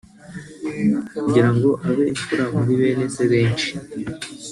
[1.23, 3.71] kugira ngo abe imfura muri bene se benshi